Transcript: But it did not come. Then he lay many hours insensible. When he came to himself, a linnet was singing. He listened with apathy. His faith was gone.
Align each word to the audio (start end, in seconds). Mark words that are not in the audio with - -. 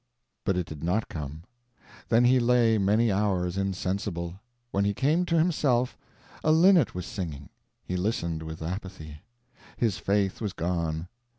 But 0.45 0.57
it 0.57 0.65
did 0.65 0.83
not 0.83 1.09
come. 1.09 1.43
Then 2.09 2.25
he 2.25 2.39
lay 2.39 2.79
many 2.79 3.11
hours 3.11 3.55
insensible. 3.55 4.39
When 4.71 4.83
he 4.83 4.95
came 4.95 5.25
to 5.27 5.37
himself, 5.37 5.95
a 6.43 6.51
linnet 6.51 6.95
was 6.95 7.05
singing. 7.05 7.49
He 7.83 7.95
listened 7.95 8.41
with 8.41 8.63
apathy. 8.63 9.21
His 9.77 9.99
faith 9.99 10.41
was 10.41 10.53
gone. 10.53 11.07